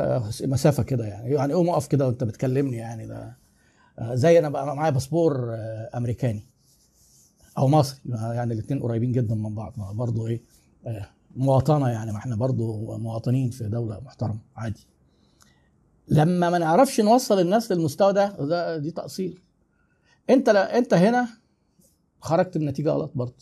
مسافة 0.42 0.84
كده 0.84 1.06
يعني. 1.06 1.32
يعني 1.34 1.54
قوم 1.54 1.70
اقف 1.70 1.88
كده 1.88 2.08
وانت 2.08 2.24
بتكلمني 2.24 2.78
يعني 2.78 3.08
ده 3.08 3.38
زي 4.14 4.40
أنا 4.40 4.50
بقى 4.50 4.76
معايا 4.76 4.92
باسبور 4.92 5.54
آه، 5.54 5.90
أمريكاني. 5.98 6.44
أو 7.58 7.68
مصري. 7.68 8.00
يعني 8.10 8.54
الاثنين 8.54 8.82
قريبين 8.82 9.12
جدا 9.12 9.36
من 9.36 9.56
بعض. 9.56 9.74
برضه 9.94 10.28
إيه 10.28 10.42
آه، 10.88 11.10
مواطنة 11.36 11.90
يعني. 11.90 12.12
ما 12.12 12.18
إحنا 12.18 12.36
برضه 12.36 12.98
مواطنين 12.98 13.50
في 13.50 13.70
دولة 13.70 14.00
محترمة. 14.00 14.40
عادي. 14.56 14.88
لما 16.08 16.50
ما 16.50 16.58
نعرفش 16.58 17.02
نوصل 17.02 17.40
الناس 17.40 17.72
للمستوى 17.72 18.14
ده 18.14 18.28
ده 18.46 18.78
دي 18.78 18.92
تقصير 18.92 19.42
أنت 20.30 20.50
لا 20.50 20.78
أنت 20.78 20.94
هنا 20.94 21.28
خرجت 22.22 22.58
بنتيجة 22.58 22.90
غلط 22.90 23.12
برضه 23.16 23.34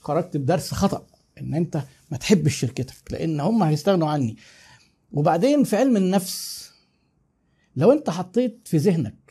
خرجت 0.00 0.36
بدرس 0.36 0.74
خطأ. 0.74 1.06
إن 1.40 1.54
أنت 1.54 1.82
ما 2.10 2.16
تحبش 2.16 2.54
شركتك 2.54 3.12
لأن 3.12 3.40
هم 3.40 3.62
هيستغنوا 3.62 4.08
عني. 4.08 4.36
وبعدين 5.12 5.64
في 5.64 5.76
علم 5.76 5.96
النفس 5.96 6.70
لو 7.76 7.92
أنت 7.92 8.10
حطيت 8.10 8.60
في 8.64 8.76
ذهنك 8.76 9.25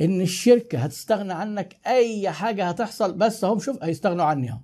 إن 0.00 0.20
الشركة 0.20 0.78
هتستغنى 0.78 1.32
عنك 1.32 1.76
أي 1.86 2.30
حاجة 2.30 2.68
هتحصل 2.68 3.12
بس 3.12 3.44
هم 3.44 3.58
شوف 3.58 3.82
هيستغنوا 3.82 4.24
عني 4.24 4.50
أهو. 4.50 4.60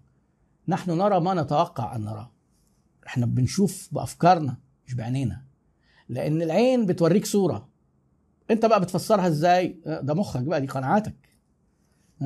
نحن 0.69 0.91
نرى 0.91 1.21
ما 1.21 1.43
نتوقع 1.43 1.97
أن 1.97 2.05
نراه. 2.05 2.33
إحنا 3.07 3.27
بنشوف 3.27 3.89
بأفكارنا 3.93 4.57
مش 4.87 4.95
بعينينا. 4.95 5.43
لأن 6.09 6.43
العين 6.43 6.87
بتوريك 6.87 7.27
صورة. 7.27 7.69
أنت 8.51 8.67
بقى 8.67 8.81
بتفسرها 8.81 9.27
إزاي؟ 9.27 9.81
ده 9.87 10.15
مخك 10.15 10.41
بقى 10.43 10.61
دي 10.61 10.67
قناعاتك. 10.67 11.29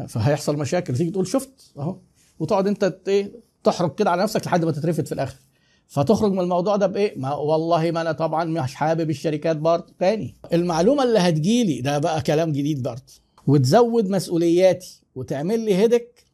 فهيحصل 0.08 0.58
مشاكل. 0.58 0.96
تيجي 0.96 1.10
تقول 1.10 1.26
شفت 1.26 1.72
أهو. 1.78 2.00
وتقعد 2.38 2.66
أنت 2.66 3.00
إيه 3.08 3.32
تحرق 3.64 3.94
كده 3.94 4.10
على 4.10 4.22
نفسك 4.22 4.46
لحد 4.46 4.64
ما 4.64 4.72
تترفد 4.72 5.06
في 5.06 5.12
الآخر. 5.12 5.40
فتخرج 5.88 6.32
من 6.32 6.40
الموضوع 6.40 6.76
ده 6.76 6.86
بإيه؟ 6.86 7.18
ما 7.18 7.34
والله 7.34 7.90
ما 7.90 8.00
أنا 8.00 8.12
طبعا 8.12 8.44
مش 8.44 8.74
حابب 8.74 9.10
الشركات 9.10 9.56
برضه. 9.56 9.94
تاني 9.98 10.34
المعلومة 10.52 11.02
اللي 11.02 11.18
هتجيلي 11.18 11.80
ده 11.80 11.98
بقى 11.98 12.22
كلام 12.22 12.52
جديد 12.52 12.82
برضه. 12.82 13.02
وتزود 13.46 14.08
مسؤولياتي 14.10 15.02
وتعمل 15.14 15.60
لي 15.60 15.74
هيدك 15.76 16.24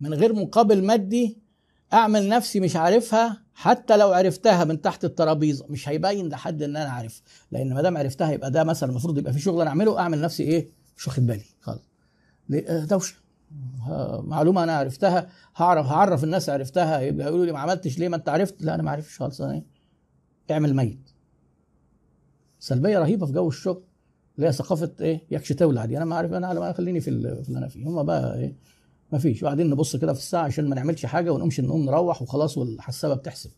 من 0.00 0.14
غير 0.14 0.32
مقابل 0.32 0.84
مادي 0.84 1.38
أعمل 1.92 2.28
نفسي 2.28 2.60
مش 2.60 2.76
عارفها 2.76 3.42
حتى 3.54 3.96
لو 3.96 4.12
عرفتها 4.12 4.64
من 4.64 4.80
تحت 4.80 5.04
الترابيزة. 5.04 5.66
مش 5.68 5.88
هيبين 5.88 6.28
لحد 6.28 6.62
إن 6.62 6.76
أنا 6.76 6.90
عارف 6.90 7.22
لأن 7.52 7.74
ما 7.74 7.82
دام 7.82 7.96
عرفتها 7.96 8.32
يبقى 8.32 8.50
ده 8.50 8.64
مثلا 8.64 8.90
المفروض 8.90 9.18
يبقى 9.18 9.32
في 9.32 9.40
شغل 9.40 9.60
أنا 9.60 9.70
أعمله 9.70 9.98
أعمل 9.98 10.20
نفسي 10.20 10.42
إيه؟ 10.42 10.68
مش 10.96 11.06
واخد 11.08 11.26
بالي. 11.26 11.44
خالص 11.60 11.82
آه، 12.54 12.84
دوشه 12.84 13.14
معلومة 14.22 14.62
أنا 14.62 14.76
عرفتها 14.76 15.28
هعرف 15.56 15.86
هعرف 15.86 16.24
الناس 16.24 16.48
عرفتها 16.50 17.00
يبقى 17.00 17.26
يقولوا 17.26 17.46
لي 17.46 17.52
ما 17.52 17.58
عملتش 17.58 17.98
ليه؟ 17.98 18.08
ما 18.08 18.16
أنت 18.16 18.28
عرفت. 18.28 18.62
لا 18.62 18.74
أنا 18.74 18.82
ما 18.82 18.90
عرفتش 18.90 19.18
خالص. 19.18 19.40
أنا 19.40 19.52
إيه؟ 19.54 19.64
اعمل 20.50 20.76
ميت. 20.76 21.10
سلبية 22.58 22.98
رهيبة 22.98 23.26
في 23.26 23.32
جو 23.32 23.48
الشغل 23.48 23.82
اللي 24.36 24.48
هي 24.48 24.52
ثقافة 24.52 24.92
إيه؟ 25.00 25.20
يكش 25.30 25.48
تولع 25.48 25.84
دي. 25.84 25.96
أنا 25.96 26.04
ما 26.04 26.16
عارف 26.16 26.32
أنا 26.32 26.72
خليني 26.72 27.00
في 27.00 27.08
اللي 27.10 27.42
أنا 27.48 27.68
فيه. 27.68 27.86
هم 27.88 28.02
بقى 28.02 28.38
إيه؟ 28.38 28.56
ما 29.12 29.18
فيش. 29.18 29.42
وبعدين 29.42 29.70
نبص 29.70 29.96
كده 29.96 30.12
في 30.12 30.18
الساعة 30.18 30.42
عشان 30.42 30.68
ما 30.68 30.74
نعملش 30.74 31.06
حاجة 31.06 31.32
ونقومش 31.32 31.60
نقوم 31.60 31.84
نروح 31.84 32.22
وخلاص 32.22 32.58
والحسابة 32.58 33.14
بتحسب. 33.14 33.50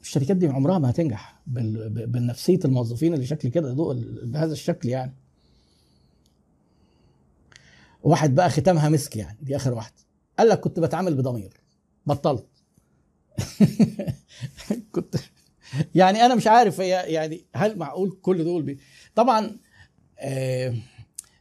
الشركات 0.00 0.36
دي 0.36 0.46
عمرها 0.48 0.78
ما 0.78 0.90
هتنجح 0.90 1.40
بالنفسيه 1.46 2.58
الموظفين 2.64 3.14
اللي 3.14 3.26
شكل 3.26 3.48
كده 3.48 3.74
بهذا 4.22 4.52
الشكل 4.52 4.88
يعني. 4.88 5.14
واحد 8.02 8.34
بقى 8.34 8.50
ختامها 8.50 8.88
مسك 8.88 9.16
يعني 9.16 9.38
دي 9.42 9.56
آخر 9.56 9.74
واحد 9.74 9.92
قال 10.38 10.48
لك 10.48 10.60
كنت 10.60 10.80
بتعامل 10.80 11.14
بضمير. 11.14 11.60
بطلت. 12.06 12.46
كنت 14.92 15.16
يعني 15.94 16.26
أنا 16.26 16.34
مش 16.34 16.46
عارف 16.46 16.80
هي 16.80 16.88
يعني 16.88 17.44
هل 17.54 17.78
معقول 17.78 18.18
كل 18.22 18.44
دول 18.44 18.62
بي... 18.62 18.78
طبعا 19.14 19.56
آه، 20.18 20.74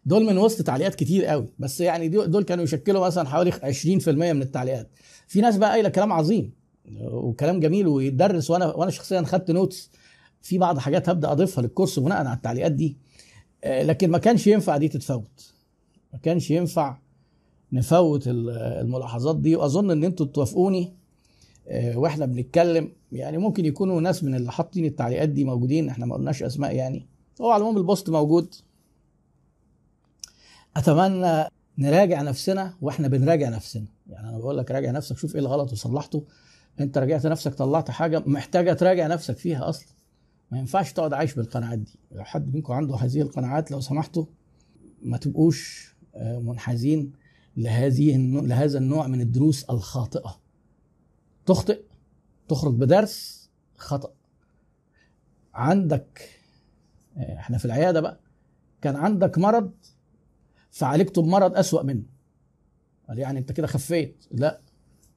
دول 0.06 0.26
من 0.26 0.38
وسط 0.38 0.62
تعليقات 0.66 0.96
كتير 0.96 1.26
قوي. 1.26 1.50
بس 1.60 1.82
يعني 1.82 2.08
دول 2.10 2.44
كانوا 2.44 2.64
يشكلوا 2.64 3.06
مثلا 3.08 3.30
حوالي 3.30 3.52
20% 3.52 4.08
من 4.08 4.42
التعليقات. 4.42 4.90
في 5.28 5.42
ناس 5.42 5.58
بقى 5.58 5.70
قايلة 5.70 5.90
كلام 5.90 6.14
عظيم 6.14 6.54
وكلام 7.02 7.60
جميل 7.60 7.88
ويدرس 7.88 8.50
وأنا 8.50 8.66
وأنا 8.66 8.92
شخصيا 8.92 9.22
خدت 9.22 9.52
notes 9.52 9.92
في 10.42 10.58
بعض 10.58 10.80
حاجات 10.80 11.10
هبدأ 11.10 11.32
أضيفها 11.32 11.62
لل 11.62 11.71
course 11.71 12.00
بناء 12.00 12.18
على 12.18 12.34
التعليقات 12.34 12.72
دي. 12.72 12.98
آه، 13.64 13.84
لكن 13.84 14.12
ما 14.12 14.18
كانش 14.18 14.48
ينفع 14.48 14.78
دي 14.78 14.88
تتفوت. 14.88 15.54
ما 16.14 16.20
كانش 16.20 16.52
ينفع 16.52 16.98
نفوت 17.72 18.24
الملاحظات 18.28 19.40
دي. 19.40 19.56
وأظن 19.56 19.92
إن 19.92 20.04
أنتوا 20.04 20.26
توافقوني 20.26 20.94
آه، 21.68 21.98
وإحنا 21.98 22.26
بنتكلم. 22.26 22.92
يعني 23.12 23.38
ممكن 23.38 23.66
يكونوا 23.66 24.02
ناس 24.02 24.24
من 24.24 24.36
اللي 24.36 24.52
حاطين 24.52 24.86
التعليقات 24.86 25.30
دي 25.30 25.44
موجودين 25.44 25.90
إحنا 25.90 26.06
ما 26.06 26.16
قلناش 26.16 26.44
أسماء 26.44 26.76
يعني. 26.76 27.08
هو 27.42 27.52
على 27.52 27.62
العموم 27.62 27.78
البوست 27.78 28.10
موجود. 28.10 28.56
أتمنى 30.78 31.46
نراجع 31.78 32.22
نفسنا 32.22 32.74
وإحنا 32.82 33.08
بنراجع 33.08 33.50
نفسنا. 33.50 33.86
يعني 34.10 34.30
أنا 34.30 34.38
بقول 34.38 34.58
لك 34.58 34.72
راجع 34.72 34.92
نفسك 34.92 35.18
شوف 35.18 35.36
إيه 35.36 35.42
الغلط 35.42 35.72
وصلحته. 35.72 36.24
أنت 36.80 36.98
راجعت 36.98 37.26
نفسك 37.28 37.54
طلعت 37.54 37.92
حاجة 37.92 38.24
محتاجة 38.26 38.74
تراجع 38.74 39.08
نفسك 39.08 39.38
فيها 39.38 39.70
أصلا. 39.70 39.88
ما 40.52 40.60
ينفعش 40.60 40.94
تقعد 40.94 41.14
عايش 41.14 41.34
بالقناعات 41.34 41.80
دي. 41.80 42.00
لو 42.12 42.24
حد 42.24 42.56
منكم 42.56 42.74
عنده 42.74 42.96
هذه 42.96 43.22
القناعات 43.22 43.72
لو 43.72 43.80
سمحتوا 43.80 44.26
ما 45.02 45.18
تبقوش 45.18 45.96
منحازين 46.22 47.14
لهذه 47.58 48.18
لهذا 48.18 48.78
النوع 48.78 49.08
من 49.08 49.22
الدروس 49.22 49.64
الخاطئة. 49.64 50.40
تخطئ 51.46 51.82
تخرج 52.48 52.74
بدرس 52.74 53.50
خطأ. 53.76 54.14
عندك 55.54 56.30
إحنا 57.18 57.58
في 57.58 57.66
العيادة 57.66 58.02
بقى 58.02 58.20
كان 58.82 58.96
عندك 58.96 59.38
مرض 59.38 59.72
فعالجته 60.72 61.22
بمرض 61.22 61.58
أسوأ 61.58 61.84
منه. 61.84 62.04
قال 63.08 63.20
يعني 63.20 63.40
أنت 63.40 63.52
كده 63.52 63.68
خفيت. 63.68 64.26
لا 64.32 64.62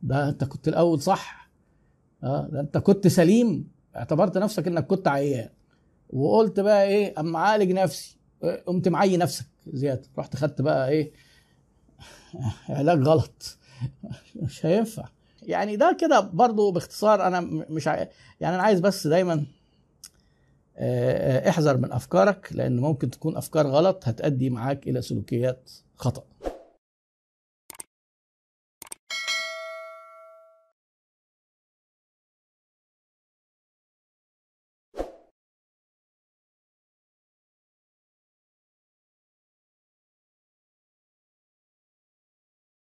ده 0.02 0.28
أنت 0.28 0.44
كنت 0.44 0.68
الأول 0.68 1.02
صح. 1.02 1.50
آه 2.22 2.48
ده 2.48 2.60
أنت 2.60 2.78
كنت 2.78 3.08
سليم. 3.08 3.68
اعتبرت 3.96 4.38
نفسك 4.38 4.66
إنك 4.66 4.86
كنت 4.86 5.08
عيان. 5.08 5.48
وقلت 6.10 6.60
بقى 6.60 6.84
إيه 6.84 7.20
أما 7.20 7.38
أعالج 7.38 7.72
نفسي. 7.72 8.19
قمت 8.66 8.88
معي 8.88 9.16
نفسك 9.16 9.46
زيادة. 9.72 10.02
رحت 10.18 10.36
خدت 10.36 10.60
بقى 10.62 10.88
إيه؟ 10.88 11.12
علاج 12.68 13.02
غلط. 13.02 13.58
مش 14.36 14.66
هينفع. 14.66 15.08
يعني 15.42 15.76
ده 15.76 15.96
كده 16.00 16.20
برضو 16.20 16.70
باختصار 16.70 17.26
أنا 17.26 17.40
مش 17.70 17.88
ع... 17.88 17.94
يعني 18.40 18.54
أنا 18.54 18.62
عايز 18.62 18.80
بس 18.80 19.06
دايما 19.06 19.44
احذر 21.48 21.76
من 21.76 21.92
أفكارك 21.92 22.48
لأن 22.52 22.76
ممكن 22.80 23.10
تكون 23.10 23.36
أفكار 23.36 23.66
غلط 23.66 24.08
هتؤدي 24.08 24.50
معاك 24.50 24.88
إلى 24.88 25.02
سلوكيات 25.02 25.70
خطأ. 25.96 26.24